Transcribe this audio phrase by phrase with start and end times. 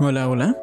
[0.00, 0.60] Hola, hola.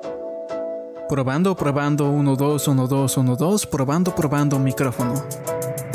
[1.08, 5.14] Probando, probando, 1, 2, 1, 2, 1, 2, probando, probando micrófono.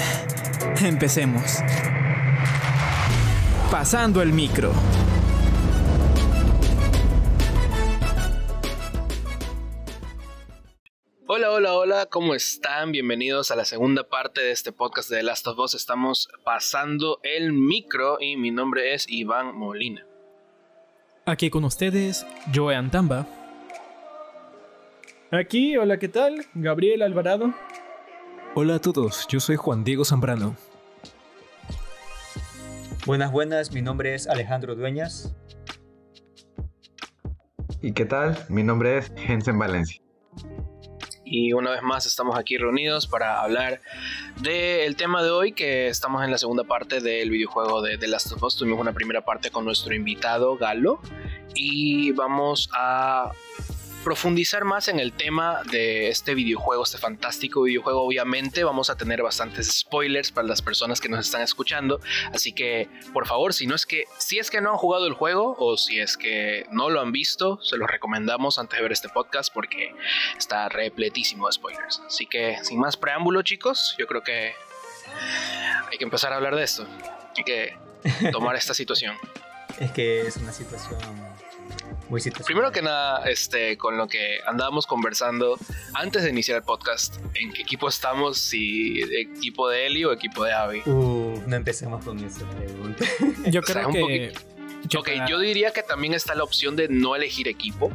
[0.82, 1.58] Empecemos.
[3.70, 4.72] Pasando el micro.
[11.26, 12.90] Hola, hola, hola, ¿cómo están?
[12.90, 15.74] Bienvenidos a la segunda parte de este podcast de The Last of Us.
[15.74, 20.06] Estamos pasando el micro y mi nombre es Iván Molina.
[21.28, 22.24] Aquí con ustedes,
[22.54, 23.26] Joe Antamba.
[25.32, 26.46] Aquí, hola, ¿qué tal?
[26.54, 27.52] Gabriel Alvarado.
[28.54, 30.54] Hola a todos, yo soy Juan Diego Zambrano.
[33.06, 35.34] Buenas, buenas, mi nombre es Alejandro Dueñas.
[37.82, 38.38] ¿Y qué tal?
[38.48, 40.00] Mi nombre es Jensen Valencia.
[41.28, 43.80] Y una vez más estamos aquí reunidos para hablar
[44.40, 48.32] del tema de hoy, que estamos en la segunda parte del videojuego de The Last
[48.32, 48.56] of Us.
[48.56, 51.00] Tuvimos una primera parte con nuestro invitado Galo
[51.52, 53.32] y vamos a
[54.06, 58.02] profundizar más en el tema de este videojuego, este fantástico videojuego.
[58.02, 62.00] Obviamente vamos a tener bastantes spoilers para las personas que nos están escuchando,
[62.32, 65.14] así que por favor, si no es que si es que no han jugado el
[65.14, 68.92] juego o si es que no lo han visto, se los recomendamos antes de ver
[68.92, 69.92] este podcast porque
[70.38, 72.00] está repletísimo de spoilers.
[72.06, 74.52] Así que sin más preámbulo, chicos, yo creo que
[75.90, 76.86] hay que empezar a hablar de esto.
[77.36, 77.76] Hay que
[78.30, 79.16] tomar esta situación.
[79.80, 81.00] Es que es una situación
[82.08, 82.20] muy.
[82.44, 85.58] Primero que nada, este, con lo que andábamos conversando
[85.94, 88.38] antes de iniciar el podcast, ¿en qué equipo estamos?
[88.38, 90.82] Si equipo de Eli o equipo de Abby.
[90.86, 93.04] Uh, no empecemos con esa pregunta.
[93.50, 94.00] Yo O sea, creo que.
[94.32, 94.56] poquito-
[95.00, 97.90] Ok, yo diría que también está la opción de no elegir equipo.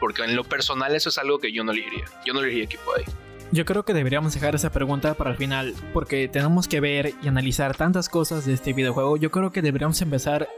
[0.00, 2.04] Porque en lo personal eso es algo que yo no elegiría.
[2.24, 3.06] Yo no elegiría equipo de ahí.
[3.52, 7.28] Yo creo que deberíamos dejar esa pregunta para el final, porque tenemos que ver y
[7.28, 9.16] analizar tantas cosas de este videojuego.
[9.18, 10.48] Yo creo que deberíamos empezar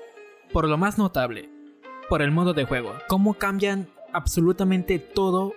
[0.53, 1.51] por lo más notable,
[2.09, 2.95] por el modo de juego.
[3.09, 5.55] Cómo cambian absolutamente todo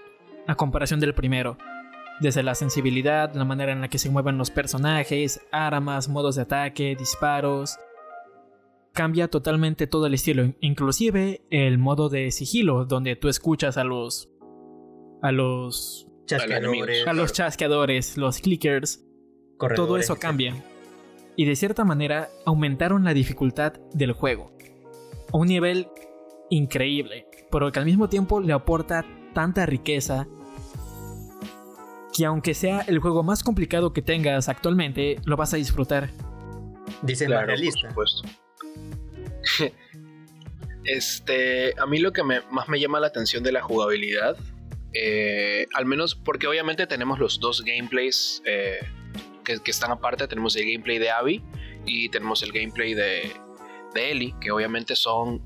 [0.47, 1.57] a comparación del primero.
[2.19, 6.41] Desde la sensibilidad, la manera en la que se mueven los personajes, armas, modos de
[6.41, 7.77] ataque, disparos.
[8.93, 14.29] Cambia totalmente todo el estilo, inclusive el modo de sigilo, donde tú escuchas a los...
[15.21, 20.21] a los Chasqueadores, a los chasqueadores, los clickers, todo corredores, eso etc.
[20.21, 20.63] cambia.
[21.35, 24.51] Y de cierta manera aumentaron la dificultad del juego.
[25.33, 25.87] A un nivel
[26.49, 30.27] increíble, pero que al mismo tiempo le aporta tanta riqueza
[32.15, 36.09] que aunque sea el juego más complicado que tengas actualmente, lo vas a disfrutar.
[37.01, 37.87] Dices más realista.
[37.93, 38.27] por supuesto.
[40.83, 44.35] este, a mí lo que me- más me llama la atención de la jugabilidad,
[44.93, 48.79] eh, al menos porque obviamente tenemos los dos gameplays eh,
[49.43, 51.43] que, que están aparte, tenemos el gameplay de Abby
[51.85, 53.31] y tenemos el gameplay de,
[53.93, 55.41] de Ellie, que obviamente son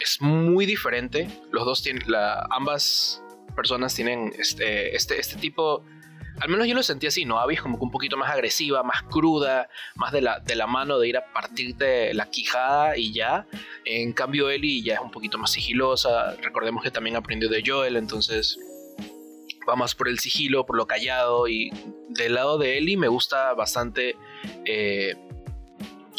[0.00, 1.28] es muy diferente.
[1.50, 2.02] Los dos tienen,
[2.50, 3.22] ambas
[3.54, 5.84] personas tienen este, este, este tipo,
[6.40, 7.38] al menos yo lo sentí así, ¿no?
[7.38, 10.98] Abby como que un poquito más agresiva, más cruda, más de la, de la mano
[10.98, 13.46] de ir a partirte la quijada y ya.
[13.84, 16.34] En cambio, Ellie ya es un poquito más sigilosa.
[16.42, 18.58] Recordemos que también aprendió de Joel, entonces
[19.68, 21.48] va más por el sigilo, por lo callado.
[21.48, 21.70] Y
[22.08, 24.16] del lado de Ellie me gusta bastante
[24.64, 25.14] eh,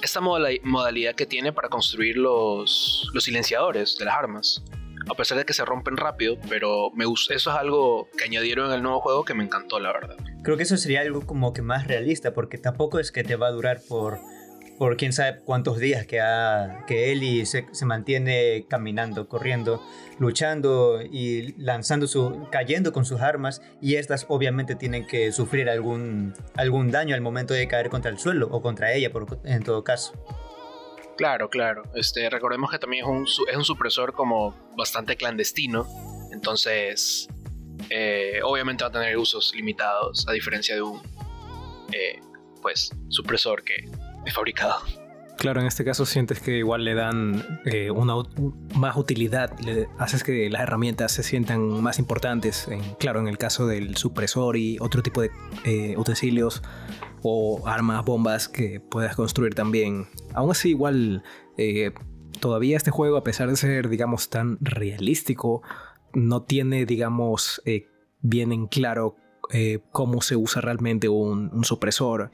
[0.04, 4.64] esta moda- modalidad que tiene para construir los, los silenciadores de las armas.
[5.10, 8.76] A pesar de que se rompen rápido, pero me eso es algo que añadieron en
[8.76, 10.16] el nuevo juego que me encantó, la verdad.
[10.44, 13.48] Creo que eso sería algo como que más realista, porque tampoco es que te va
[13.48, 14.20] a durar por,
[14.84, 19.82] por quién sabe cuántos días que, ha, que Ellie se, se mantiene caminando, corriendo,
[20.20, 26.34] luchando y lanzando su, cayendo con sus armas, y estas obviamente tienen que sufrir algún,
[26.58, 29.86] algún daño al momento de caer contra el suelo o contra ella, por, en todo
[29.86, 30.22] caso.
[31.16, 31.84] Claro, claro.
[31.96, 35.88] Este, recordemos que también es un, es un supresor como bastante clandestino.
[36.34, 37.30] Entonces,
[37.90, 41.02] eh, obviamente va a tener usos limitados, a diferencia de un
[41.94, 42.20] eh,
[42.62, 43.90] pues, supresor que
[44.32, 44.76] fabricado.
[45.38, 48.14] Claro, en este caso sientes que igual le dan eh, una
[48.76, 52.70] más utilidad, le haces que las herramientas se sientan más importantes.
[53.00, 55.32] Claro, en el caso del supresor y otro tipo de
[55.66, 56.62] eh, utensilios
[57.24, 60.08] o armas, bombas que puedas construir también.
[60.34, 61.24] Aún así, igual
[61.58, 61.92] eh,
[62.40, 65.62] todavía este juego, a pesar de ser, digamos, tan realístico,
[66.14, 67.62] no tiene, digamos,
[68.22, 69.18] bien en claro
[69.92, 72.32] cómo se usa realmente un supresor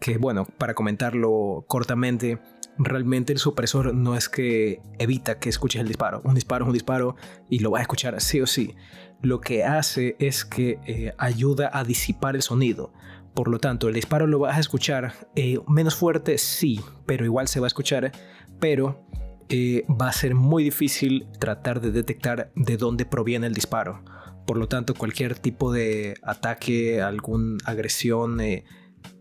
[0.00, 2.38] que bueno, para comentarlo cortamente,
[2.78, 6.20] realmente el supresor no es que evita que escuches el disparo.
[6.24, 7.16] Un disparo es un disparo
[7.48, 8.74] y lo vas a escuchar sí o sí.
[9.20, 12.92] Lo que hace es que eh, ayuda a disipar el sonido.
[13.34, 17.48] Por lo tanto, el disparo lo vas a escuchar eh, menos fuerte, sí, pero igual
[17.48, 18.12] se va a escuchar.
[18.60, 19.04] Pero
[19.48, 24.04] eh, va a ser muy difícil tratar de detectar de dónde proviene el disparo.
[24.46, 28.40] Por lo tanto, cualquier tipo de ataque, alguna agresión,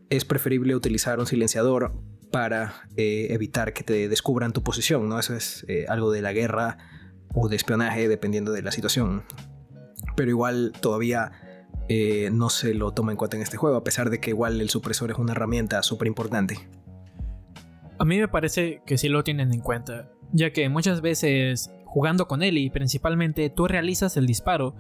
[0.10, 1.94] es preferible utilizar un silenciador
[2.32, 5.08] para eh, evitar que te descubran tu posición.
[5.10, 5.20] ¿no?
[5.20, 6.78] Eso es algo de la guerra
[7.34, 9.24] o de espionaje, dependiendo de la situación.
[10.16, 11.32] Pero igual todavía
[12.32, 14.70] no se lo toma en cuenta en este juego, a pesar de que igual el
[14.70, 16.58] supresor es una herramienta súper importante.
[18.00, 22.28] A mí me parece que sí lo tienen en cuenta, ya que muchas veces jugando
[22.28, 24.76] con Ellie principalmente tú realizas el disparo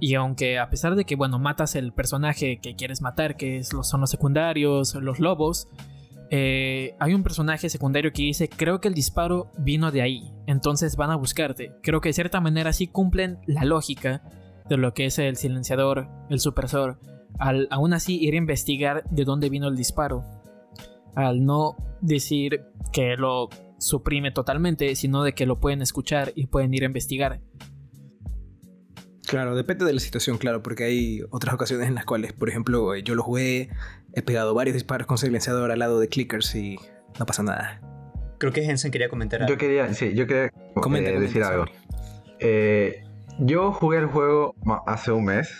[0.00, 3.68] y aunque a pesar de que bueno matas el personaje que quieres matar, que es
[3.82, 5.68] son los secundarios, los lobos,
[6.30, 10.96] eh, hay un personaje secundario que dice creo que el disparo vino de ahí, entonces
[10.96, 11.72] van a buscarte.
[11.82, 14.22] Creo que de cierta manera sí cumplen la lógica
[14.68, 16.98] de lo que es el silenciador, el supresor,
[17.38, 20.24] al aún así ir a investigar de dónde vino el disparo
[21.16, 22.62] al no decir
[22.92, 23.48] que lo
[23.78, 27.40] suprime totalmente, sino de que lo pueden escuchar y pueden ir a investigar.
[29.26, 32.94] Claro, depende de la situación, claro, porque hay otras ocasiones en las cuales, por ejemplo,
[32.96, 33.70] yo lo jugué,
[34.12, 36.78] he pegado varios disparos con silenciador al lado de clickers y
[37.18, 37.80] no pasa nada.
[38.38, 39.52] Creo que Jensen quería comentar algo.
[39.52, 41.64] Yo quería, sí, yo quería eh, decir algo.
[42.38, 43.02] Eh,
[43.40, 44.54] yo jugué el juego
[44.86, 45.50] hace un mes,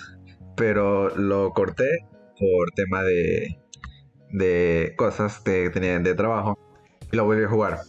[0.56, 2.06] pero lo corté
[2.38, 3.58] por tema de,
[4.30, 6.56] de cosas que tenía de trabajo
[7.10, 7.80] y lo volví a jugar.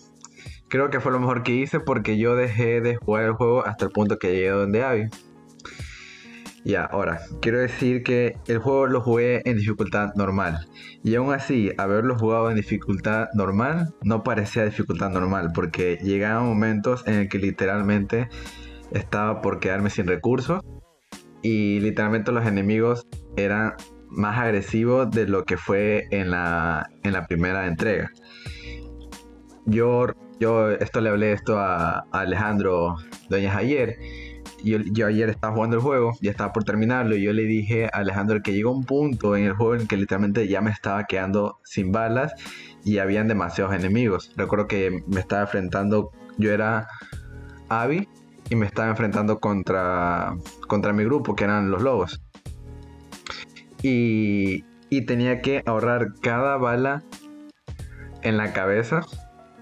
[0.69, 3.85] Creo que fue lo mejor que hice porque yo dejé de jugar el juego hasta
[3.85, 5.09] el punto que llegué donde Abby.
[6.67, 10.67] Ya, ahora, quiero decir que el juego lo jugué en dificultad normal.
[11.01, 15.53] Y aún así, haberlo jugado en dificultad normal no parecía dificultad normal.
[15.55, 18.27] Porque llegaban momentos en el que literalmente
[18.91, 20.61] estaba por quedarme sin recursos.
[21.41, 23.75] Y literalmente los enemigos eran
[24.09, 28.11] más agresivo de lo que fue en la, en la primera entrega.
[29.65, 30.07] Yo,
[30.41, 32.97] yo esto le hablé esto a, Alejandro
[33.29, 33.95] Doñas ayer.
[34.67, 37.85] Yo, yo, ayer estaba jugando el juego, ya estaba por terminarlo, y yo le dije
[37.85, 41.05] a Alejandro que llegó un punto en el juego en que literalmente ya me estaba
[41.05, 42.33] quedando sin balas
[42.83, 44.31] y habían demasiados enemigos.
[44.35, 46.87] Recuerdo que me estaba enfrentando, yo era
[47.69, 48.07] Abby
[48.49, 50.35] y me estaba enfrentando contra,
[50.67, 52.21] contra mi grupo, que eran los lobos
[53.81, 54.63] y,
[55.05, 57.03] tenía que ahorrar cada bala
[58.23, 59.01] en la cabeza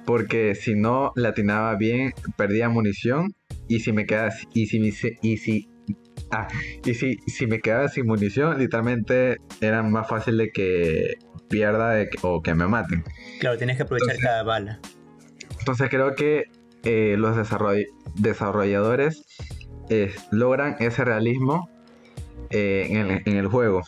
[0.05, 3.33] porque si no latinaba bien perdía munición
[3.67, 4.77] y si me quedaba y si
[5.21, 5.69] y si
[6.31, 6.47] ah,
[6.85, 11.15] y si, si me quedaba sin munición literalmente era más fácil de que
[11.49, 13.03] pierda o que me maten.
[13.39, 14.79] Claro tienes que aprovechar cada bala.
[15.59, 16.45] Entonces creo que
[16.83, 17.35] eh, los
[18.15, 19.25] desarrolladores
[19.89, 21.69] eh, logran ese realismo
[22.49, 23.81] eh, en el juego.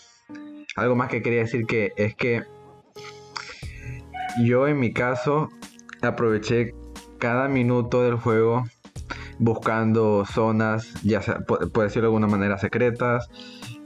[0.75, 2.43] Algo más que quería decir que es que
[4.43, 5.49] yo en mi caso
[6.01, 6.73] aproveché
[7.17, 8.63] cada minuto del juego
[9.39, 13.29] buscando zonas, ya sea, puede decirlo de alguna manera, secretas,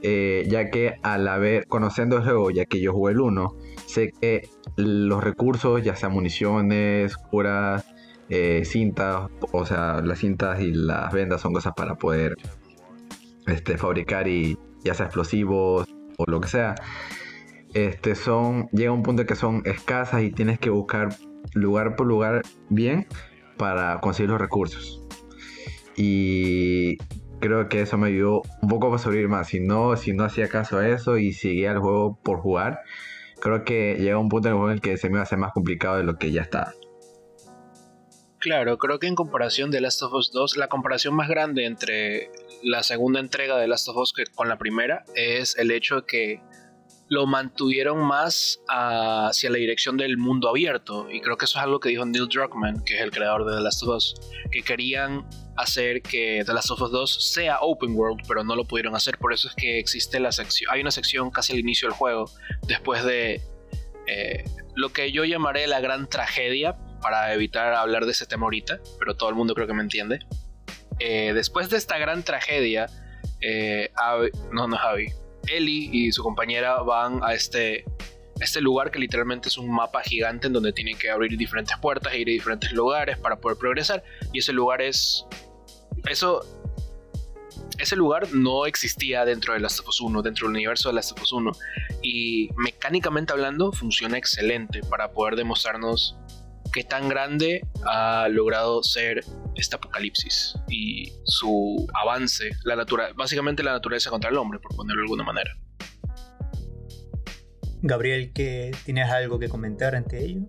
[0.02, 3.56] eh, ya que al haber, conociendo el juego, ya que yo jugué el 1,
[3.86, 7.86] sé que los recursos, ya sea municiones, curas,
[8.28, 12.36] eh, cintas, o sea, las cintas y las vendas son cosas para poder
[13.46, 16.74] este, fabricar y ya sea explosivos, o lo que sea,
[17.74, 21.10] este, son, llega un punto que son escasas y tienes que buscar
[21.54, 23.06] lugar por lugar bien
[23.56, 25.02] para conseguir los recursos.
[25.96, 26.96] Y
[27.40, 29.48] creo que eso me ayudó un poco para sobrevivir más.
[29.48, 32.80] Si no, si no hacía caso a eso y seguía el juego por jugar,
[33.40, 35.24] creo que llega un punto en el juego en el que se me iba a
[35.24, 36.72] hacer más complicado de lo que ya está.
[38.38, 42.28] Claro, creo que en comparación de Last of Us 2, la comparación más grande entre
[42.62, 46.40] la segunda entrega de Last of Us con la primera es el hecho de que
[47.08, 51.10] lo mantuvieron más hacia la dirección del mundo abierto.
[51.10, 53.56] Y creo que eso es algo que dijo Neil Druckmann, que es el creador de
[53.56, 54.14] The Last of Us,
[54.50, 58.64] que querían hacer que The Last of Us 2 sea open world, pero no lo
[58.64, 59.18] pudieron hacer.
[59.18, 62.30] Por eso es que existe la sección, hay una sección casi al inicio del juego,
[62.66, 63.42] después de
[64.06, 64.44] eh,
[64.74, 69.14] lo que yo llamaré la gran tragedia, para evitar hablar de ese tema ahorita, pero
[69.14, 70.20] todo el mundo creo que me entiende.
[71.00, 72.86] Eh, después de esta gran tragedia,
[73.40, 73.90] eh,
[74.52, 75.08] no, no Javi,
[75.48, 77.84] Ellie y su compañera van a este,
[78.40, 82.12] este lugar que literalmente es un mapa gigante en donde tienen que abrir diferentes puertas
[82.12, 84.02] e ir a diferentes lugares para poder progresar.
[84.32, 85.26] Y ese lugar es...
[86.08, 86.40] Eso...
[87.78, 91.12] Ese lugar no existía dentro de Last of Us 1, dentro del universo de Last
[91.12, 91.52] of Us 1.
[92.02, 96.16] Y mecánicamente hablando, funciona excelente para poder demostrarnos
[96.72, 99.24] qué tan grande ha logrado ser
[99.54, 105.02] este apocalipsis y su avance, la natura básicamente la naturaleza contra el hombre, por ponerlo
[105.02, 105.50] de alguna manera.
[107.82, 110.42] Gabriel, ¿qué, ¿tienes algo que comentar ante ello?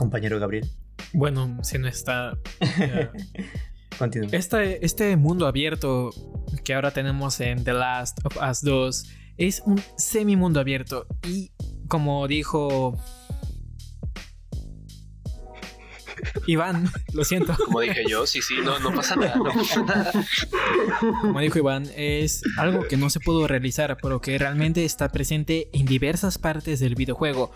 [0.00, 0.66] compañero Gabriel.
[1.12, 2.38] Bueno, si no está...
[3.98, 4.30] Continúa.
[4.32, 6.08] Este, este mundo abierto
[6.64, 11.50] que ahora tenemos en The Last of Us 2 es un semi mundo abierto y
[11.88, 12.94] como dijo
[16.46, 17.56] Iván, lo siento.
[17.64, 20.12] Como dije yo, sí, sí, no, no pasa nada, no pasa nada.
[21.22, 25.70] Como dijo Iván, es algo que no se pudo realizar, pero que realmente está presente
[25.72, 27.50] en diversas partes del videojuego,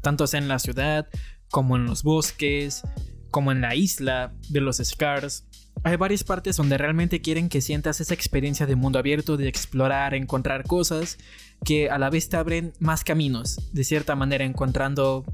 [0.00, 1.08] tanto sea en la ciudad,
[1.50, 2.82] como en los bosques,
[3.30, 5.44] como en la isla de los Scars.
[5.84, 10.14] Hay varias partes donde realmente quieren que sientas esa experiencia de mundo abierto, de explorar,
[10.14, 11.18] encontrar cosas,
[11.64, 15.24] que a la vez te abren más caminos, de cierta manera encontrando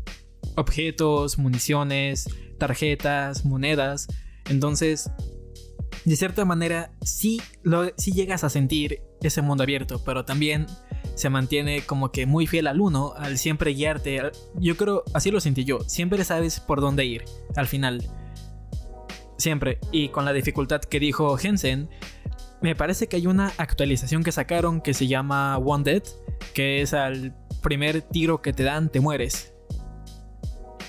[0.57, 4.07] objetos, municiones, tarjetas, monedas.
[4.49, 5.11] Entonces,
[6.05, 7.41] de cierta manera, sí,
[7.97, 10.67] sí llegas a sentir ese mundo abierto, pero también
[11.15, 14.21] se mantiene como que muy fiel al uno, al siempre guiarte.
[14.57, 17.25] Yo creo, así lo sentí yo, siempre sabes por dónde ir
[17.57, 18.03] al final.
[19.37, 19.79] Siempre.
[19.93, 21.89] Y con la dificultad que dijo Jensen,
[22.61, 26.03] me parece que hay una actualización que sacaron que se llama One Dead,
[26.55, 29.55] que es al primer tiro que te dan, te mueres.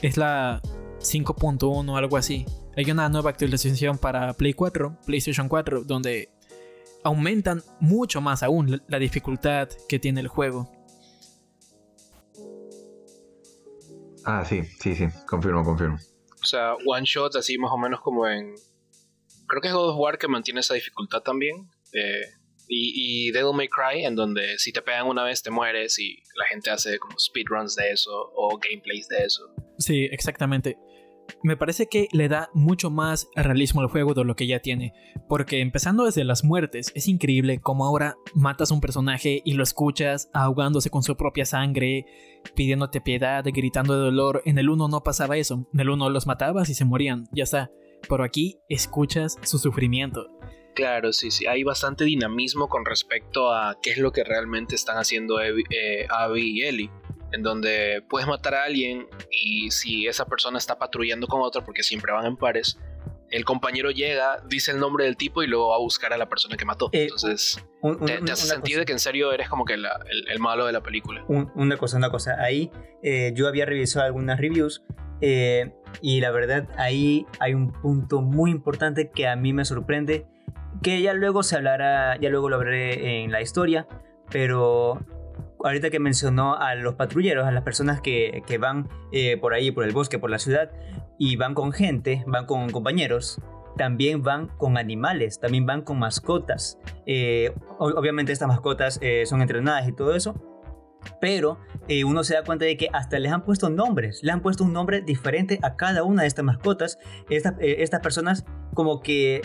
[0.02, 0.62] Es la
[1.00, 2.46] 5.1 o algo así.
[2.78, 6.30] Hay una nueva actualización para Play 4, PlayStation 4, donde
[7.04, 10.72] aumentan mucho más aún la dificultad que tiene el juego.
[14.26, 15.98] Ah, sí, sí, sí, confirmo, confirmo.
[16.46, 18.54] O sea, one shot así más o menos como en...
[19.48, 21.68] Creo que es God of War que mantiene esa dificultad también.
[22.68, 26.22] Y, y Devil May Cry, en donde si te pegan una vez te mueres y
[26.36, 29.44] la gente hace como speedruns de eso o gameplays de eso.
[29.80, 30.78] Sí, exactamente
[31.44, 34.94] me parece que le da mucho más realismo al juego de lo que ya tiene.
[35.28, 39.64] Porque empezando desde las muertes, es increíble cómo ahora matas a un personaje y lo
[39.64, 42.06] escuchas ahogándose con su propia sangre,
[42.56, 44.42] pidiéndote piedad, gritando de dolor.
[44.46, 45.68] En el 1 no pasaba eso.
[45.74, 47.72] En el 1 los matabas y se morían, ya está.
[48.08, 50.28] Pero aquí escuchas su sufrimiento.
[50.76, 51.48] Claro, sí, sí.
[51.48, 56.60] Hay bastante dinamismo con respecto a qué es lo que realmente están haciendo eh, Abby
[56.60, 56.92] y Ellie
[57.32, 61.84] en donde puedes matar a alguien y si esa persona está patrullando con otra, porque
[61.84, 62.78] siempre van en pares,
[63.30, 66.30] el compañero llega, dice el nombre del tipo y luego va a buscar a la
[66.30, 66.90] persona que mató.
[66.92, 67.64] Eh, Entonces,
[68.06, 71.24] te, hace sentido de que en serio eres como que el, malo de la película.
[71.28, 72.36] una cosa, una cosa.
[72.40, 72.72] Ahí
[73.04, 74.84] eh, yo había revisado algunas reviews
[75.22, 80.28] eh, y la verdad ahí hay un punto muy importante que a mí me sorprende,
[80.84, 83.88] que ya luego se hablará, ya luego lo veré en la historia,
[84.30, 85.00] pero
[85.66, 89.84] ahorita que mencionó a los patrulleros, a las personas que, van eh, por ahí, por
[89.84, 90.72] el bosque, por la ciudad,
[91.18, 93.42] y van con gente, van con compañeros,
[93.76, 96.78] también van con animales, también van con mascotas.
[97.06, 100.36] Eh, obviamente estas mascotas eh, son entrenadas y todo eso,
[101.20, 101.60] pero
[102.06, 104.74] uno se da cuenta de que hasta les han puesto nombres, le han puesto un
[104.74, 107.00] nombre diferente a cada una de estas mascotas.
[107.30, 109.42] estas personas como que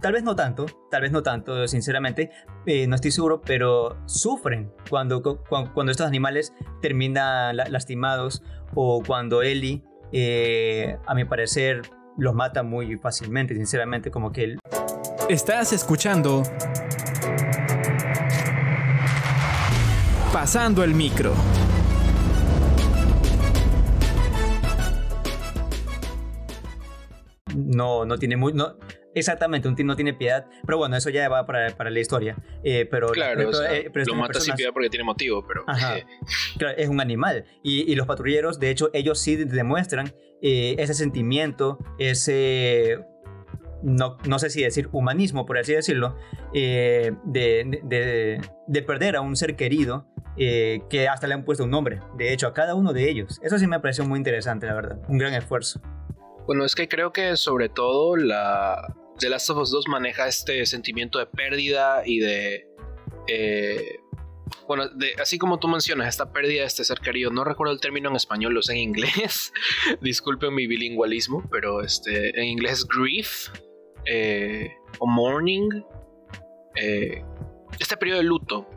[0.00, 2.30] Tal vez no tanto, tal vez no tanto, sinceramente,
[2.64, 8.42] eh, no estoy seguro, pero sufren cuando, cuando, estos animales terminan lastimados
[8.74, 11.82] o cuando Ellie, eh, a mi parecer,
[12.16, 14.60] los mata muy fácilmente, sinceramente, como que él...
[15.28, 16.44] Estás escuchando...
[20.32, 21.34] Pasando el micro.
[27.54, 28.54] No, no tiene muy...
[28.54, 28.76] No,
[29.14, 32.36] Exactamente, un team no tiene piedad, pero bueno, eso ya va para, para la historia.
[32.62, 35.64] Eh, pero, claro, eh, lo mata sin piedad porque tiene motivo, pero...
[36.76, 37.44] es un animal.
[37.62, 40.12] Y, los patrulleros, de hecho, ellos sí demuestran
[40.42, 43.04] eh, ese sentimiento, ese...
[43.82, 46.14] No, no, sé si decir humanismo, por así decirlo,
[46.52, 52.00] de, de, de, perder a un ser querido que hasta le han puesto un nombre,
[52.18, 53.40] de hecho, a cada uno de ellos.
[53.42, 55.80] Eso sí me pareció muy interesante, la verdad, un gran esfuerzo.
[56.46, 60.64] Bueno, es que creo que sobre todo la The Last of Us 2 maneja este
[60.66, 62.66] sentimiento de pérdida y de...
[63.28, 64.00] Eh,
[64.66, 64.84] bueno,
[65.20, 68.16] así como tú mencionas, esta pérdida de este ser querido, no recuerdo el término en
[68.16, 69.52] español, lo sé en inglés,
[70.00, 73.48] disculpen mi bilingüismo, pero este, en inglés es grief
[74.06, 75.84] eh, o mourning,
[76.76, 77.24] eh,
[77.78, 78.68] este periodo de luto,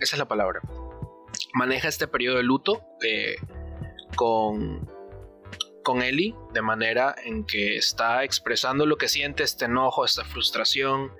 [0.00, 0.60] esa es la palabra,
[1.54, 2.82] maneja este periodo de luto
[4.16, 4.86] con
[5.82, 11.12] con Ellie de manera en que está expresando lo que siente, este enojo, esta frustración,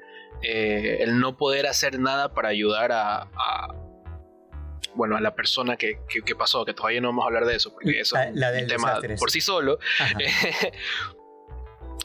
[0.42, 3.28] eh, el no poder hacer nada para ayudar a,
[4.95, 5.99] bueno, a la persona que,
[6.38, 9.31] pasó, que todavía no vamos a hablar de eso, porque eso es un tema por
[9.31, 9.78] sí solo.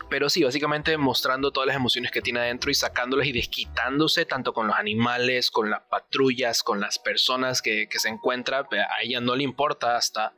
[0.10, 4.54] Pero sí, básicamente mostrando todas las emociones que tiene adentro y sacándolas y desquitándose tanto
[4.54, 8.60] con los animales, con las patrullas, con las personas que, se encuentra.
[8.60, 10.34] A ella no le importa hasta,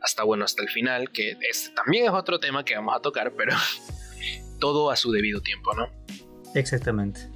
[0.00, 3.34] hasta, bueno, hasta el final, que este también es otro tema que vamos a tocar,
[3.36, 3.54] pero
[4.58, 5.88] todo a su debido tiempo, ¿no?
[6.54, 7.28] Exactamente.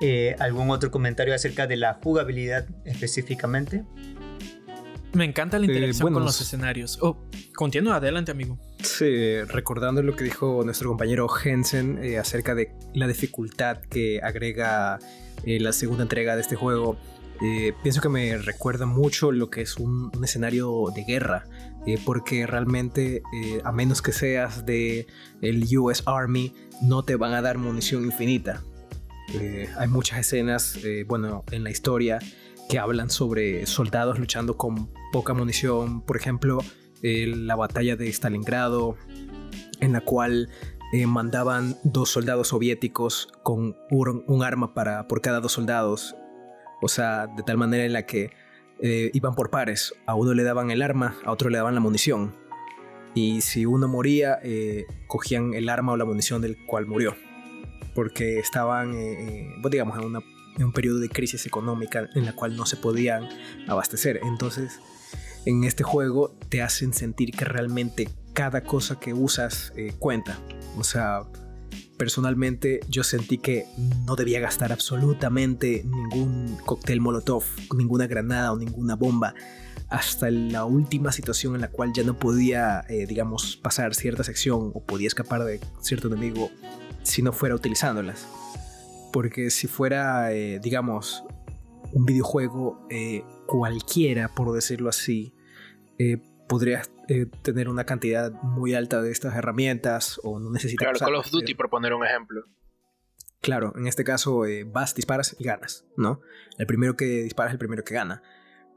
[0.00, 3.84] Eh, ¿Algún otro comentario acerca de la jugabilidad específicamente?
[5.14, 6.98] Me encanta la eh, interacción con los escenarios.
[7.02, 7.16] Oh,
[7.54, 8.58] continúa, adelante, amigo.
[8.82, 14.98] Sí, recordando lo que dijo nuestro compañero Jensen eh, acerca de la dificultad que agrega
[15.44, 16.96] eh, la segunda entrega de este juego,
[17.82, 21.44] pienso que me recuerda mucho lo que es un, escenario de guerra,
[22.04, 23.20] porque realmente,
[23.64, 25.08] a menos que seas de
[25.40, 28.62] el US Army, no te van a dar munición infinita.
[29.76, 30.78] hay muchas escenas,
[31.08, 32.20] bueno, en la historia
[32.68, 36.58] que hablan sobre soldados luchando con poca munición, por ejemplo,
[37.02, 38.96] eh, la batalla de Stalingrado,
[39.80, 40.48] en la cual
[40.92, 46.16] eh, mandaban dos soldados soviéticos con un, arma para, por cada dos soldados,
[46.80, 48.30] o sea, de tal manera en la que
[48.80, 51.80] eh, iban por pares, a uno le daban el arma, a otro le daban la
[51.80, 52.36] munición,
[53.14, 54.38] y si uno moría,
[55.06, 57.14] cogían el arma o la munición del cual murió,
[57.94, 58.94] porque estaban,
[59.70, 60.20] digamos, en una
[60.56, 63.28] en un periodo de crisis económica en la cual no se podían
[63.68, 64.20] abastecer.
[64.22, 64.80] Entonces,
[65.44, 70.38] en este juego te hacen sentir que realmente cada cosa que usas eh, cuenta.
[70.76, 71.24] O sea,
[71.96, 73.66] personalmente yo sentí que
[74.06, 77.44] no debía gastar absolutamente ningún cóctel molotov,
[77.76, 79.34] ninguna granada o ninguna bomba
[79.88, 84.72] hasta la última situación en la cual ya no podía, eh, digamos, pasar cierta sección
[84.74, 86.50] o podía escapar de cierto enemigo
[87.02, 88.26] si no fuera utilizándolas.
[89.12, 91.24] Porque si fuera, eh, digamos,
[91.92, 95.34] un videojuego eh, cualquiera, por decirlo así,
[95.98, 96.90] eh, podrías
[97.42, 100.88] tener una cantidad muy alta de estas herramientas o no necesitas.
[100.88, 102.44] Claro, Call of Duty, por poner un ejemplo.
[103.42, 106.20] Claro, en este caso vas, disparas y ganas, ¿no?
[106.56, 108.22] El primero que dispara es el primero que gana.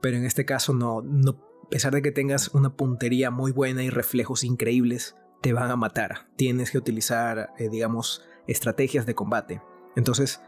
[0.02, 3.84] Pero en este caso no, no, a pesar de que tengas una puntería muy buena
[3.84, 6.28] y reflejos increíbles, te van a matar.
[6.36, 9.62] Tienes que utilizar, digamos, estrategias de combate.
[9.96, 10.42] Entonces,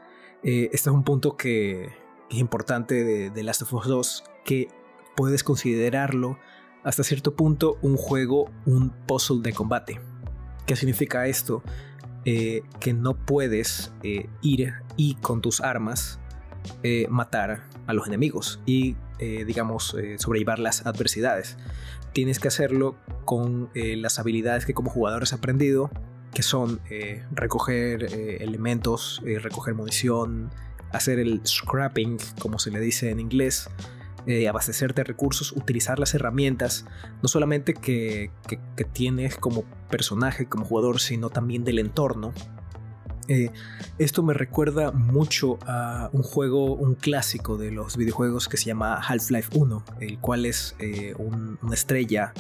[0.44, 1.90] eh, este es un punto que,
[2.30, 4.68] es importante de, Last of Us 2, que
[5.16, 6.38] puedes considerarlo
[6.84, 10.00] hasta cierto punto un juego, un puzzle de combate.
[10.66, 11.64] ¿Qué significa esto?
[12.26, 16.20] Eh, que no puedes eh, ir y con tus armas
[17.10, 21.58] matar a los enemigos y, digamos, sobrellevar las adversidades.
[22.12, 25.90] Tienes que hacerlo con las habilidades que como jugador has aprendido
[26.34, 30.50] que son eh, recoger eh, elementos, eh, recoger munición,
[30.92, 33.70] hacer el scrapping, como se le dice en inglés,
[34.50, 36.86] abastecerte de recursos, utilizar las herramientas,
[37.22, 38.30] no solamente que,
[38.92, 42.34] tienes como personaje, como jugador, sino también del entorno.
[43.98, 48.96] esto me recuerda mucho a un juego, un clásico de los videojuegos que se llama
[48.96, 50.76] Half-Life 1, el cual es
[51.18, 52.34] una estrella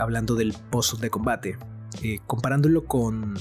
[0.00, 1.58] hablando del pozo de combate.
[2.02, 3.34] Eh, comparándolo con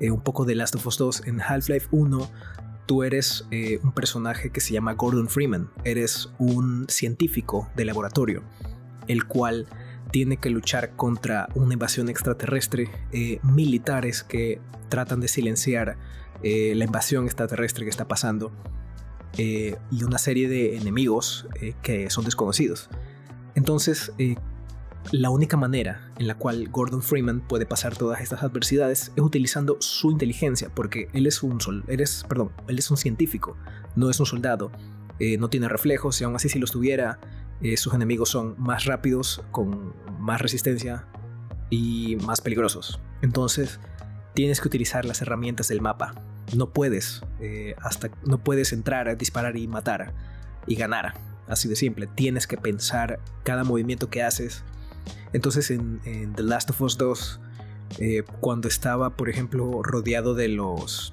[0.00, 2.30] eh, un poco de Last of Us 2, en Half-Life 1
[2.86, 8.42] tú eres eh, un personaje que se llama Gordon Freeman, eres un científico de laboratorio,
[9.08, 9.66] el cual
[10.12, 12.88] tiene que luchar contra una invasión extraterrestre,
[13.42, 15.98] militares que tratan de silenciar
[16.44, 18.52] la invasión extraterrestre que está pasando,
[19.36, 21.48] y una serie de enemigos
[21.82, 22.88] que son desconocidos.
[23.56, 24.12] Entonces,
[25.12, 29.76] la única manera en la cual Gordon Freeman puede pasar todas estas adversidades es utilizando
[29.80, 31.58] su inteligencia, porque él es un
[32.28, 33.56] perdón, él es un científico,
[33.94, 34.72] no es un soldado,
[35.18, 37.18] eh, no tiene reflejos y aún así si los tuviera,
[37.62, 41.06] eh, sus enemigos son más rápidos, con más resistencia
[41.70, 43.00] y más peligrosos.
[43.22, 43.80] Entonces
[44.34, 46.14] tienes que utilizar las herramientas del mapa.
[46.54, 50.14] No puedes eh, hasta no puedes entrar, disparar y matar
[50.66, 51.14] y ganar.
[51.48, 52.06] Así de simple.
[52.08, 54.64] Tienes que pensar cada movimiento que haces
[55.32, 56.00] entonces en,
[56.34, 57.40] The Last of Us 2,
[57.98, 61.12] eh, cuando estaba, por ejemplo, rodeado de los...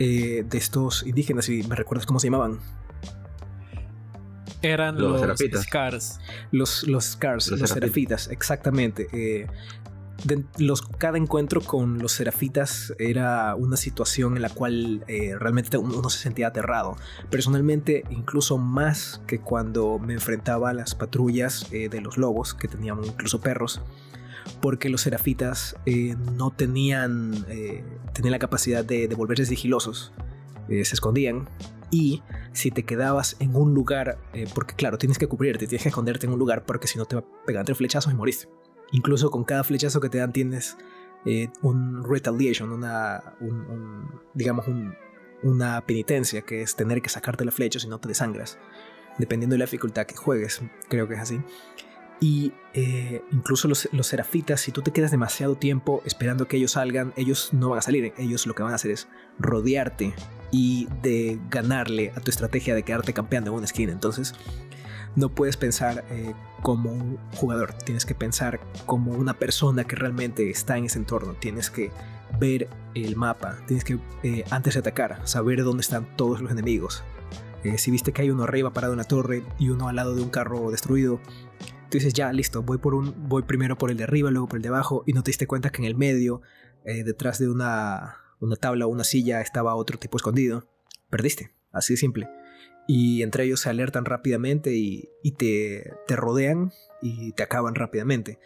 [0.00, 2.58] Eh, de estos indígenas, y me recuerdas cómo se llamaban.
[4.60, 6.18] Eran los, los Scars.
[6.50, 9.08] Los, los Scars, los, serafitas, exactamente.
[9.12, 9.46] Eh,
[10.98, 16.18] cada encuentro con los serafitas era una situación en la cual eh, realmente uno se
[16.18, 16.96] sentía aterrado.
[17.30, 22.68] Personalmente, incluso más que cuando me enfrentaba a las patrullas eh, de los lobos, que
[22.68, 23.82] tenían incluso perros,
[24.60, 27.46] porque los serafitas eh, no tenían,
[28.12, 30.12] tenían la capacidad de, de volverse sigilosos.
[30.68, 31.48] se escondían
[31.90, 32.22] y
[32.52, 34.18] si te quedabas en un lugar,
[34.54, 37.16] porque claro, tienes que cubrirte, tienes que esconderte en un lugar porque si no te
[37.16, 38.48] va a pegar entre flechazos y moriste.
[38.92, 40.76] Incluso con cada flechazo que te dan tienes
[41.24, 43.34] eh, un retaliation, una,
[44.34, 44.66] digamos,
[45.42, 48.58] una penitencia, que es tener que sacarte la flecha si no te desangras,
[49.18, 51.40] dependiendo de la dificultad que juegues, creo que es así.
[52.20, 56.72] Y eh, incluso los, los, serafitas, si tú te quedas demasiado tiempo esperando que ellos
[56.72, 58.14] salgan, ellos no van a salir.
[58.16, 60.14] Ellos lo que van a hacer es rodearte
[60.50, 63.92] y de ganarle a tu estrategia de quedarte campeando en una esquina.
[63.92, 64.34] Entonces,
[65.16, 70.50] no puedes pensar eh, como un jugador, tienes que pensar como una persona que realmente
[70.50, 71.34] está en ese entorno.
[71.34, 71.90] Tienes que
[72.38, 77.04] ver el mapa, tienes que, eh, antes de atacar, saber dónde están todos los enemigos.
[77.78, 80.20] si viste que hay uno arriba parado en una torre y uno al lado de
[80.20, 81.18] un carro destruido,
[81.98, 84.62] dices, ya, listo, voy, por un, voy primero por el de arriba, luego por el
[84.62, 86.42] de abajo, y no te diste cuenta que en el medio,
[86.84, 90.68] eh, detrás de una, una tabla o una silla, estaba otro tipo escondido.
[91.10, 92.28] Perdiste, así de simple.
[92.86, 98.38] Y entre ellos se alertan rápidamente y, te, rodean y te acaban rápidamente.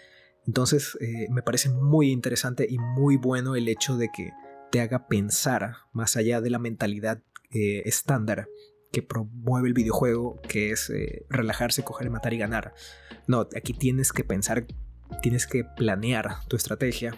[0.46, 4.30] Entonces eh, me parece muy interesante y muy bueno el hecho de que
[4.70, 8.48] te haga pensar más allá de la mentalidad eh, estándar
[8.92, 10.90] que promueve el videojuego, que es
[11.28, 12.72] relajarse, coger, matar y ganar.
[13.26, 14.66] No, aquí tienes que pensar,
[15.20, 17.14] tienes que planear tu estrategia.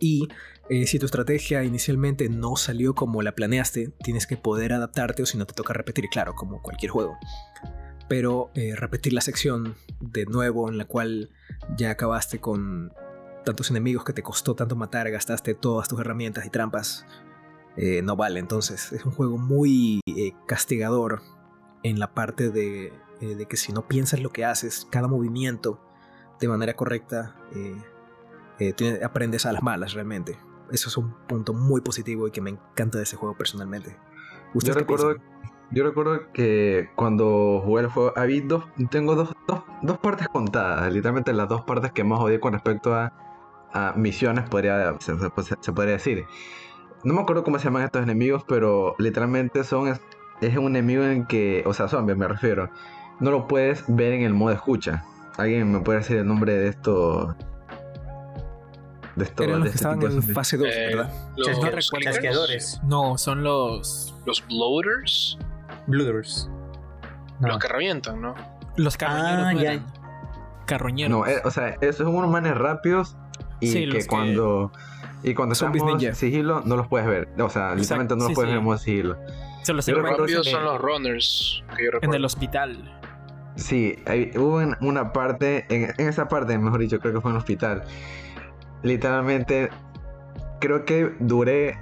[0.00, 0.28] Y
[0.68, 5.26] eh, si tu estrategia inicialmente no salió como la planeaste, tienes que poder adaptarte o
[5.26, 7.18] si no te toca repetir, claro, como cualquier juego.
[8.08, 11.30] Pero eh, repetir la sección de nuevo en la cual
[11.76, 12.92] ya acabaste con
[13.44, 17.06] tantos enemigos que te costó tanto matar, gastaste todas tus herramientas y trampas,
[17.76, 18.40] eh, no vale.
[18.40, 20.00] Entonces es un juego muy
[20.46, 21.22] castigador
[21.82, 25.80] en la parte de de que si no piensas lo que haces, cada movimiento
[26.40, 27.36] de manera correcta,
[28.58, 30.38] eh, aprendes a las malas realmente.
[30.70, 33.96] Eso es un punto muy positivo y que me encanta de ese juego personalmente.
[34.54, 35.16] Yo recuerdo,
[35.70, 39.32] yo recuerdo que cuando jugué el juego, había dos, tengo dos,
[39.82, 43.12] dos, partes contadas, literalmente las dos partes que más odié con respecto a,
[43.96, 46.24] misiones, podría, se, se, podría decir.
[47.02, 49.98] No me acuerdo cómo se llaman estos enemigos, pero literalmente son
[50.40, 52.70] es un enemigo en que, o sea, zombies me refiero,
[53.20, 55.04] no lo puedes ver en el modo escucha.
[55.36, 57.34] ¿Alguien me puede decir el nombre de esto?
[59.16, 61.12] De esto, Eran los que este estaban en fase 2, eh, ¿verdad?
[61.36, 64.14] Los No, son los.
[64.26, 65.38] Los bloaters.
[65.86, 66.50] Bloaters.
[67.40, 68.34] Los que revientan, ¿no?
[68.76, 69.46] Los carroñeros.
[69.46, 70.66] Ah, ya.
[70.66, 71.10] Carroñeros.
[71.10, 73.16] No, eh, o sea, esos son unos manes rápidos
[73.60, 74.72] y que cuando.
[75.22, 77.28] Y cuando estamos en sigilo, no los puedes ver.
[77.38, 79.16] O sea, literalmente no los puedes ver en modo sigilo.
[79.68, 81.62] los rápidos son los runners.
[82.02, 83.00] en el hospital.
[83.56, 83.96] Sí,
[84.34, 87.84] hubo una parte, en, esa parte, mejor dicho, creo que fue en el hospital.
[88.84, 89.70] Literalmente,
[90.60, 91.78] creo que duré,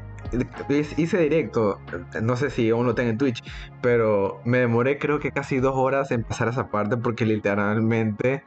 [0.96, 1.80] hice directo,
[2.22, 3.42] no sé si aún lo tengo en Twitch,
[3.82, 8.44] pero me demoré creo que casi dos horas en pasar esa parte porque literalmente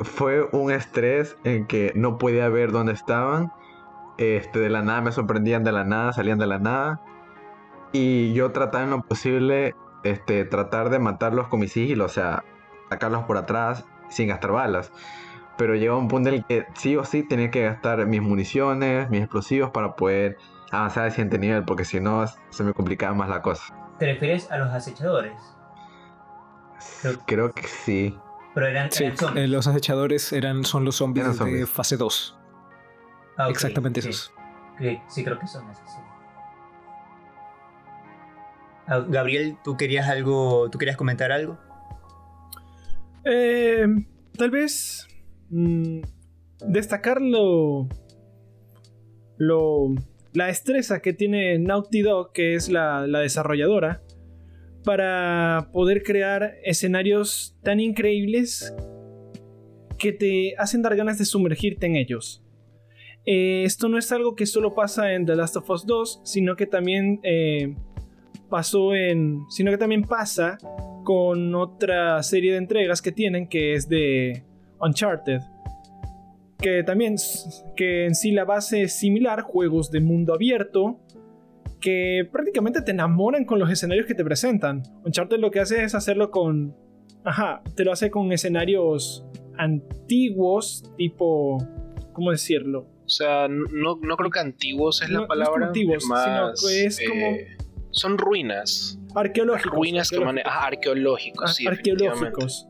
[0.00, 3.52] fue un estrés en que no podía ver dónde estaban.
[4.16, 7.02] Este, de la nada me sorprendían de la nada, salían de la nada.
[7.92, 12.44] Y yo trataba en lo posible este, tratar de matarlos con mi sigilo, o sea,
[12.88, 14.90] sacarlos por atrás sin gastar balas.
[15.58, 19.10] Pero llegó un punto en el que sí o sí tenía que gastar mis municiones,
[19.10, 20.38] mis explosivos para poder
[20.70, 23.74] avanzar al siguiente nivel, porque si no se me complicaba más la cosa.
[23.98, 25.34] ¿Te refieres a los acechadores?
[27.26, 28.18] Creo, que sí.
[28.54, 32.38] Pero eran, sí, eh, los acechadores eran, son los zombies, de fase 2.
[33.36, 34.32] Ah, Exactamente esos.
[35.08, 35.82] Sí, creo que son esos,
[38.86, 41.58] Ah, Gabriel, ¿tú querías algo, tú querías comentar algo?
[43.24, 43.86] Eh,
[44.36, 45.06] tal vez
[45.52, 46.00] mm,
[46.66, 47.88] destacar lo,
[50.32, 54.02] la destreza que tiene Naughty Dog, que es la, la desarrolladora,
[54.84, 58.74] para poder crear escenarios tan increíbles
[59.98, 62.42] que te hacen dar ganas de sumergirte en ellos.
[63.24, 66.56] Eh, esto no es algo que solo pasa en The Last of Us 2, sino
[66.56, 67.76] que también eh,
[68.50, 69.44] pasó en.
[69.48, 70.58] sino que también pasa
[71.04, 74.44] con otra serie de entregas que tienen, que es de
[74.82, 75.40] Uncharted.
[76.58, 77.16] Que también,
[77.76, 81.00] que en sí la base es similar, juegos de mundo abierto,
[81.80, 84.82] que prácticamente te enamoran con los escenarios que te presentan.
[85.04, 86.76] Uncharted lo que hace es hacerlo con...
[87.24, 91.58] Ajá, te lo hace con escenarios antiguos, tipo...
[92.12, 92.88] ¿Cómo decirlo?
[93.04, 95.66] O sea, no, creo que antiguos es la palabra.
[95.66, 97.56] antiguos, sino que es como eh,
[97.90, 98.98] son ruinas.
[99.14, 99.72] Arqueológicos.
[99.76, 101.66] Ruinas que Ah, arqueológicos, sí.
[101.66, 102.68] Arqueológicos.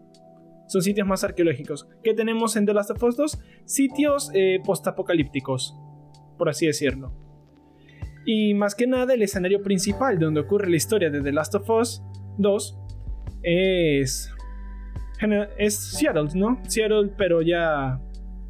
[0.73, 1.87] Son sitios más arqueológicos.
[2.03, 3.39] ¿Qué tenemos en The Last of Us 2?
[3.67, 5.77] Sitios eh, postapocalípticos,
[6.39, 7.13] por así decirlo.
[8.25, 11.69] Y más que nada, el escenario principal donde ocurre la historia de The Last of
[11.69, 12.03] Us
[12.39, 12.79] 2
[13.43, 14.33] es.
[15.59, 16.59] Es Seattle, ¿no?
[16.67, 18.01] Seattle, pero ya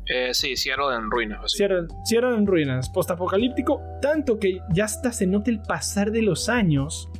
[0.07, 1.51] Eh, sí, Seattle en ruinas.
[1.51, 6.49] Seattle, Seattle en ruinas, postapocalíptico, tanto que ya hasta se nota el pasar de los
[6.49, 7.11] años,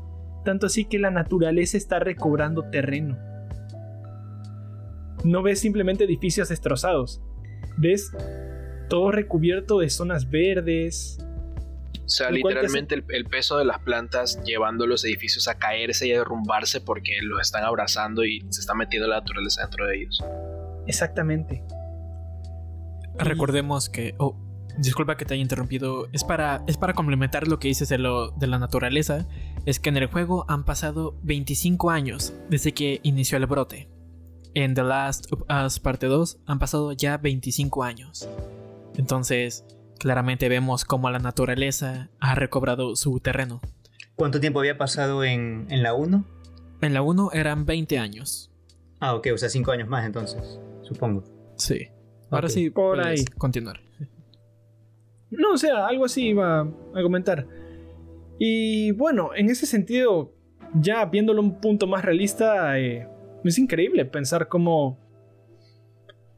[0.45, 3.32] tanto así que la naturaleza está recobrando terreno.
[5.25, 7.21] No ves simplemente edificios destrozados,
[7.79, 8.11] ves
[8.89, 11.19] todo recubierto de zonas verdes,
[12.05, 16.19] o sea, literalmente el, peso de las plantas llevando los edificios a caerse y a
[16.19, 20.23] derrumbarse porque los están abrazando y se está metiendo la naturaleza dentro de ellos.
[20.87, 21.65] Exactamente.
[23.17, 24.15] Recordemos que.
[24.19, 24.37] Oh,
[24.79, 26.09] disculpa que te haya interrumpido.
[26.13, 29.27] Es para, es para complementar lo que dices de, lo, de la naturaleza.
[29.65, 33.92] Es que en el juego han pasado 25 años desde que inició el brote.
[34.55, 38.29] En The Last of Us Parte 2 han pasado ya 25 años.
[38.97, 39.65] Entonces,
[39.99, 43.63] claramente vemos cómo la naturaleza ha recobrado su terreno.
[44.15, 46.25] ¿Cuánto tiempo había pasado en, en la 1?
[46.83, 48.51] En la 1 eran 20 años.
[49.01, 51.25] Ah, ok, o sea, 5 años más entonces, supongo.
[51.57, 51.89] Sí.
[52.31, 53.25] Ahora sí, por ahí.
[53.39, 53.81] Continuar.
[55.31, 57.47] No, o sea, algo así iba a comentar.
[58.39, 60.35] Y bueno, en ese sentido,
[60.75, 63.09] ya viéndolo un punto más realista, eh,
[63.45, 64.99] es increíble pensar cómo.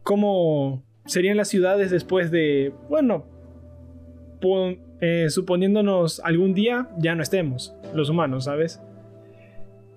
[0.02, 2.72] cómo serían las ciudades después de.
[2.88, 3.26] Bueno,
[5.00, 8.80] eh, suponiéndonos algún día ya no estemos, los humanos, ¿sabes?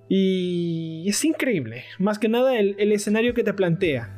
[0.09, 4.13] Y es increíble, más que nada el, escenario que te plantea.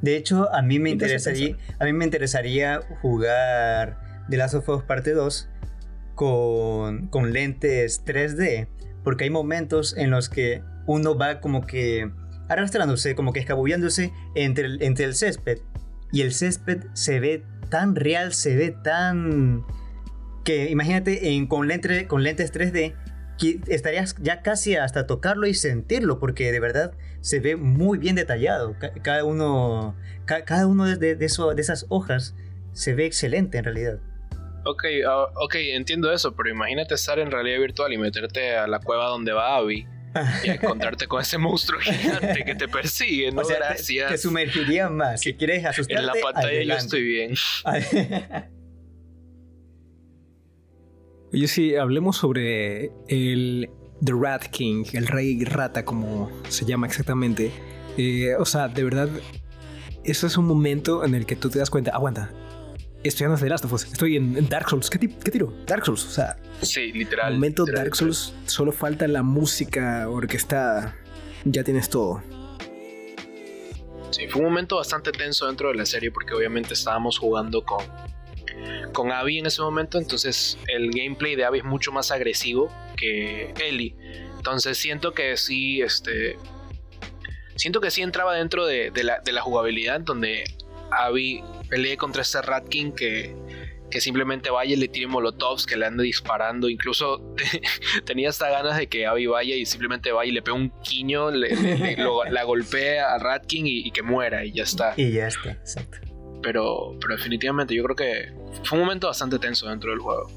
[0.00, 4.82] De hecho, a mí me interesaría, a mí me interesaría jugar The Last of Us
[4.84, 5.48] Parte 2
[6.14, 8.68] con, con lentes 3D,
[9.02, 12.10] porque hay momentos en los que uno va como que
[12.48, 15.58] arrastrándose, como que escabullándose entre el, entre el césped,
[16.12, 19.64] y el césped se ve tan real, se ve tan...
[20.44, 21.68] que imagínate en, con,
[22.06, 22.94] con lentes 3D,
[23.38, 28.14] que estarías ya casi hasta tocarlo y sentirlo, porque de verdad se ve muy bien
[28.14, 28.76] detallado.
[29.02, 32.36] Cada uno, cada uno de, de, eso, de esas hojas
[32.72, 33.98] se ve excelente en realidad.
[34.66, 38.78] Ok, ah, ok, entiendo eso, pero imagínate estar en realidad virtual y meterte a la
[38.78, 39.86] cueva donde va Abby
[40.44, 43.42] y encontrarte con ese monstruo gigante que te persigue, ¿no?
[43.42, 44.10] Gracias.
[44.10, 45.20] Te, sumergiría más.
[45.20, 47.34] Si quieres asustarte, En la pantalla yo estoy bien.
[51.32, 53.68] Oye, sí, hablemos sobre el
[54.04, 57.50] The Rat King, el rey rata, como se llama exactamente.
[57.96, 59.08] Eh, o sea, de verdad,
[60.04, 62.30] eso es un momento en el que tú te das cuenta, aguanta,
[63.08, 65.52] estoy en The Last of Us, estoy en, Dark Souls, ¿Qué, ¿qué, tiro?
[65.66, 66.36] Dark Souls, o sea.
[66.62, 67.34] Sí, literal.
[67.34, 70.96] Momento Dark Souls, solo falta la música orquestada,
[71.44, 72.22] ya tienes todo.
[74.10, 77.84] Sí, fue un momento bastante tenso dentro de la serie porque obviamente estábamos jugando con,
[78.92, 83.52] con Abby en ese momento, entonces el gameplay de Abby es mucho más agresivo que
[83.60, 83.96] Ellie.
[84.36, 86.38] Entonces siento que sí, este...
[87.56, 90.44] Siento que sí entraba dentro de, la, de la jugabilidad donde
[90.90, 93.34] Abby pelee contra este Rat King que,
[93.90, 96.68] que simplemente vaya y le tire molotovs, que le ande disparando.
[96.68, 97.34] Incluso
[98.04, 101.30] tenía hasta ganas de que Abby vaya y simplemente vaya y le pegue un quiño,
[101.30, 104.94] la golpee a Rat King y, que muera y ya está.
[104.96, 105.98] Y ya está, exacto.
[106.42, 108.32] Pero, pero definitivamente yo creo que
[108.64, 110.30] fue un momento bastante tenso dentro del juego.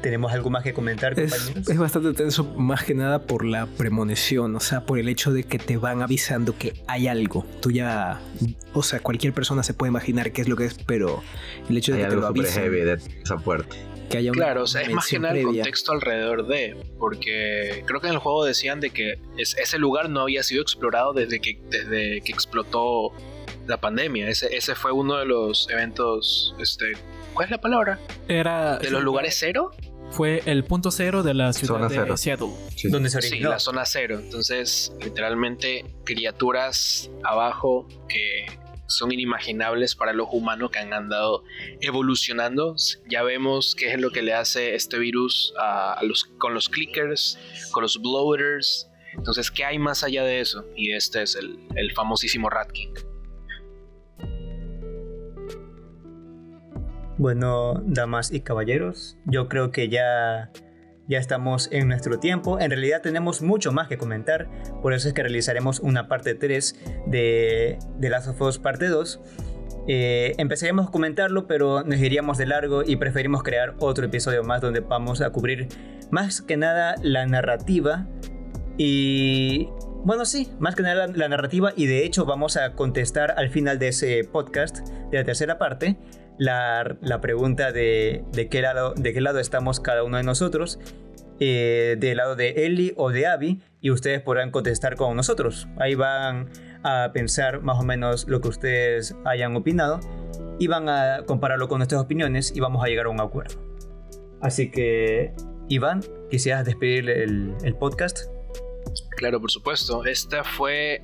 [0.00, 1.56] ¿Tenemos algo más que comentar, compañeros?
[1.56, 5.32] Es, es, bastante tenso, más que nada por la premonición, o sea, por el hecho
[5.32, 7.44] de que te van avisando que hay algo.
[7.60, 8.20] Tú ya,
[8.74, 11.22] o sea, cualquier persona se puede imaginar qué es lo que es, pero
[11.68, 12.62] el hecho de que te lo avisen.
[12.62, 13.74] heavy de esa puerta.
[14.08, 18.00] Que haya claro, o sea, es más que nada el contexto alrededor de, porque creo
[18.00, 21.60] que en el juego decían de que ese lugar no había sido explorado desde que,
[21.68, 23.12] desde que explotó
[23.66, 24.28] la pandemia.
[24.28, 26.92] Ese, ese fue uno de los eventos, este,
[27.34, 27.98] ¿cuál es la palabra?
[28.28, 29.72] Era de los lugares cero
[30.10, 32.48] fue el punto cero de la ciudad de Seattle.
[32.84, 33.48] Donde se originó.
[33.48, 34.18] Sí, la zona cero.
[34.22, 38.46] Entonces, literalmente, criaturas abajo que
[38.88, 41.44] son inimaginables para los humanos que han andado
[41.80, 42.74] evolucionando.
[43.08, 47.38] Ya vemos qué es lo que le hace este virus a, los, con los clickers,
[47.70, 48.88] con los bloaters.
[49.14, 50.64] Entonces, ¿qué hay más allá de eso?
[50.74, 52.70] Y este es el, el famosísimo Rat
[57.18, 60.52] Bueno, damas y caballeros, yo creo que ya,
[61.08, 62.60] ya estamos en nuestro tiempo.
[62.60, 64.48] En realidad tenemos mucho más que comentar,
[64.82, 69.20] por eso es que realizaremos una parte 3 de, de Last of Us parte 2.
[69.88, 74.60] Eh, empezaremos a comentarlo, pero nos iríamos de largo y preferimos crear otro episodio más
[74.60, 75.68] donde vamos a cubrir
[76.10, 78.06] más que nada la narrativa
[78.76, 79.70] y
[80.04, 83.78] bueno, sí, más que nada la, narrativa y de hecho vamos a contestar al final
[83.78, 85.96] de ese podcast, de la tercera parte,
[86.38, 90.78] la, pregunta de, de, qué lado, de qué lado estamos cada uno de nosotros,
[91.40, 95.68] eh, del lado de Ellie o de Abby, y ustedes podrán contestar con nosotros.
[95.78, 96.50] Ahí van
[96.82, 100.00] a pensar más o menos lo que ustedes hayan opinado
[100.58, 103.60] y van a compararlo con nuestras opiniones y vamos a llegar a un acuerdo.
[104.40, 105.32] Así que,
[105.68, 108.20] Iván, quisieras despedir el, el podcast.
[109.16, 110.04] Claro, por supuesto.
[110.04, 111.02] Esta fue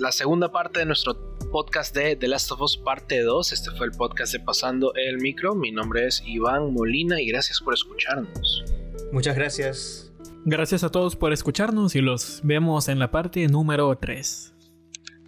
[0.00, 3.52] la segunda parte de nuestro podcast de The Last of Us parte 2.
[3.52, 5.54] Este fue el podcast de Pasando el Micro.
[5.54, 8.64] Mi nombre es Iván Molina y gracias por escucharnos.
[9.12, 10.10] Muchas gracias.
[10.46, 14.54] Gracias a todos por escucharnos y los vemos en la parte número 3.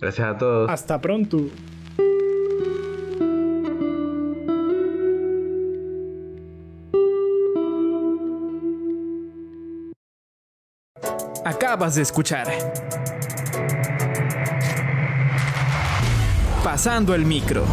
[0.00, 0.70] Gracias a todos.
[0.70, 1.42] Hasta pronto.
[11.44, 12.48] Acabas de escuchar.
[16.64, 17.66] Pasando el micro.